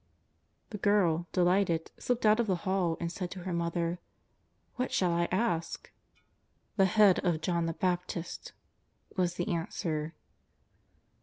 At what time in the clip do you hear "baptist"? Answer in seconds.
7.73-8.51